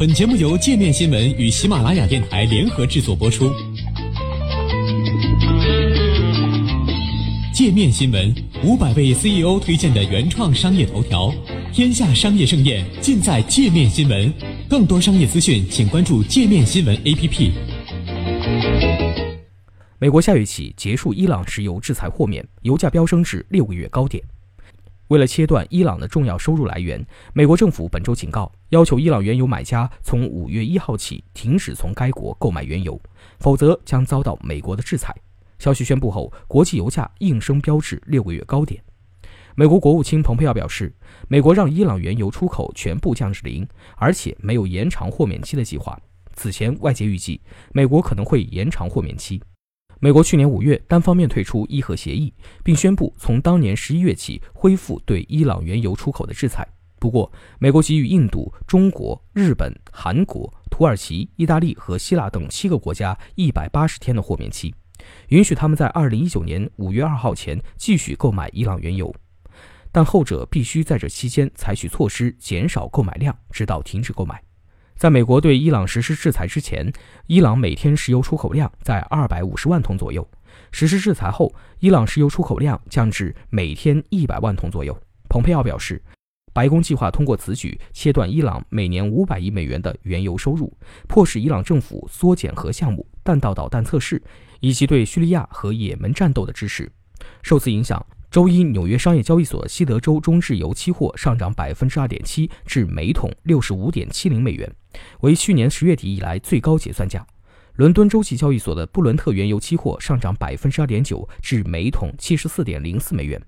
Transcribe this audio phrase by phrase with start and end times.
[0.00, 3.52] 本节目由界面新闻与喜马拉雅电台联合制作播出。
[7.52, 8.34] 界面新闻
[8.64, 11.30] 五百位 CEO 推荐的原创商业头条，
[11.70, 14.32] 天下商业盛宴尽在界面新闻。
[14.70, 17.50] 更多商业资讯，请关注界面新闻 APP。
[19.98, 24.24] 美国下月起结束伊朗石油制裁豁免，油价飙升至六个月高点。
[25.10, 32.98] 为了切断伊朗的重要收入来源，美国政府本周警告，要求伊朗原油买家从五月一号起停止从该国购买原油，
[33.40, 35.12] 否则将遭到美国的制裁。
[35.58, 38.80] 消息宣布后，国际油价应声飙至六个月高点。
[39.56, 40.94] 美国国务卿蓬佩奥表示，
[41.26, 45.98] 美国让伊朗原油出口全部降至零，而且没有延长豁免期的计划。
[46.34, 47.40] 此前，外界预计
[47.72, 49.42] 美国可能会延长豁免期。
[50.02, 52.32] 美国去年五月单方面退出伊核协议，
[52.64, 56.66] 并宣布从当年十一月起恢复对伊朗原油出口的制裁。
[56.98, 64.74] 不过，美国给予印度、中国、日本、韩国、土耳其、意大利和希腊等七个国家一百八十天的豁免期，
[65.28, 69.14] 允许他们在二零一九年五月二号前继续购买伊朗原油，
[69.92, 74.42] 但后者必须在这期间采取措施减少购买量，直到停止购买。
[75.00, 76.92] 在美国对伊朗实施制裁之前，
[77.26, 80.28] 伊朗每天石油出口量在二百五十万桶左右。
[80.72, 84.94] 实施制裁后，伊朗石油出口量降至每天一百万桶左右。
[85.26, 86.02] 蓬佩奥表示，
[86.52, 90.70] 白宫计划通过此举切断伊朗每年五百亿美元的原油收入，
[91.08, 94.22] 迫使伊朗政府缩减核项目、弹道导弹测试
[94.60, 96.92] 以及对叙利亚和也门战斗的支持。
[97.40, 98.04] 受此影响。
[98.30, 104.72] 周一，纽约商业交易所西德州中质油期货上涨百分之二点七，至每桶六十五点七零美元，
[105.20, 107.26] 为去年十月底以来最高结算价。
[107.74, 113.40] 伦敦周期交易所的布伦特原油期货上涨百分之二点九，至每桶七十四点零四美元。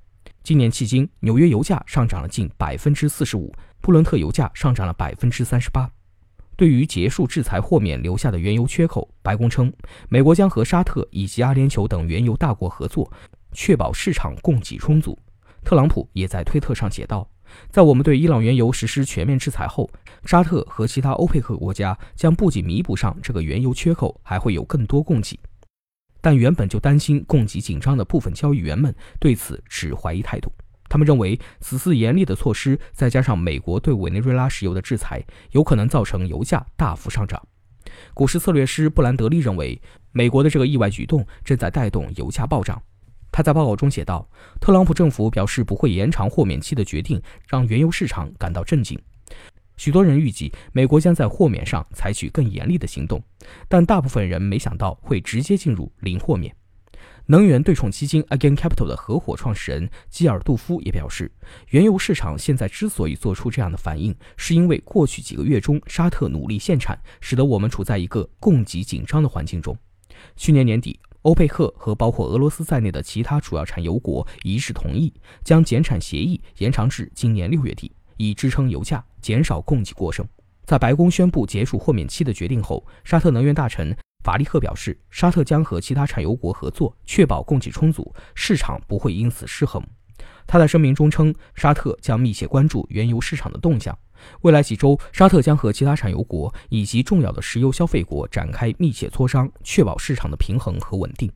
[0.43, 5.91] 今年迄今，纽约油价上涨了近百分之四十五，布伦特油价上涨了百分之三十八。
[6.57, 9.73] 对于结束制裁豁免留下的原油缺口，白宫称，
[10.09, 13.11] 美国将和沙特以及阿联酋等原油大国合作。
[13.55, 15.19] 确保市场供给充足。
[15.63, 17.29] 特朗普也在推特上写道
[17.71, 19.91] ：“在我们对伊朗原油实施全面制裁后，
[20.25, 25.39] 沙特和其他欧佩克国家将不仅弥补上这个原油缺口，还会有更多供给。”
[26.21, 30.53] 但原本就担心供给紧张的部分交易员们对此持怀疑态度。
[30.89, 37.43] 他们认为，此次严厉的措施再加上美国对委内瑞拉石油的制裁，有可能造成油价大幅上涨。
[38.15, 39.81] 股市策略师布兰德利认为，
[40.13, 42.81] 美国的这个意外举动正在带动油价暴涨。
[43.33, 44.29] 他在报告中写道
[44.61, 49.01] ：“特朗普政府表示不会延长豁免期的决定，让原油市场感到震惊。
[49.79, 53.21] 许多人预计美国将在豁免上采取更严厉的行动，
[53.69, 56.55] 但大部分人没想到会直接进入零豁免。”
[57.27, 61.31] 能源对冲基金 Again Capital 的合伙创始人基尔杜夫也表示，
[61.71, 69.75] 原油市场现在之所以做出这样的反应，是因为过去几个月中沙特努力限产，使得我们处在一个供给紧张的环境中。
[70.37, 71.01] 去年年底。
[71.23, 75.13] 欧佩克和包括俄罗斯在内的其他主要产油国一致同意
[75.45, 80.27] 将减产协议延长至今年六月底，以支撑油价，减少供给过剩。
[80.65, 89.81] 在白宫宣布结束豁免期的决定后，沙特能源大臣法利赫表示，沙特将和其他产油国合作，确保供给充足，市场不会因此失衡。
[90.47, 93.97] 他在声明中称，沙特将密切关注原油市场的动向。
[94.43, 101.31] 未来几周，沙特将和其他产油国以及重要的石油消费国展开密切磋商，确保市场的平衡和稳定。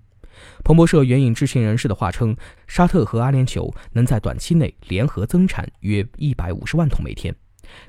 [0.62, 7.34] 彭博社援引知情人士的话称，沙特和阿联酋能在短期内联合增产约一百五十万桶每天。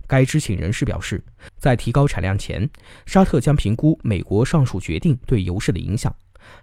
[0.08, 1.24] 该知情人士表示，
[1.58, 2.68] 在提高产量前，
[3.06, 6.14] 沙特将评估美国上述决定对油市的影响。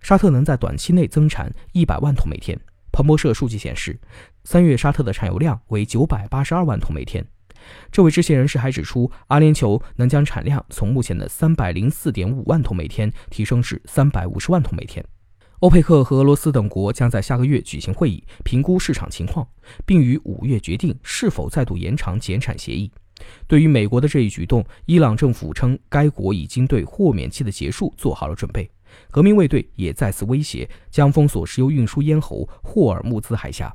[0.01, 2.59] 沙特能在短期内增产一百万桶每天。
[2.95, 3.99] 彭博社数据显示，
[4.45, 7.27] 三月沙特的产油量为九百八十二万桶每天。
[7.91, 15.05] 这位知情人士还指出，阿联酋能将产量从目前的三百零四点五万桶每天提升至三百五十万桶每天。
[15.59, 19.45] 欧佩克和俄罗斯等国将在下个月举行会议，评估市场情况，
[19.85, 22.89] 并于五月决定是否再度延长减产协议。
[23.49, 28.71] 对于美国的这一举动，伊朗政府称该国已经对豁免期的结束做好了准备。
[29.11, 33.75] 革命卫队也再次威胁将封锁石油运输咽喉霍尔木兹海峡。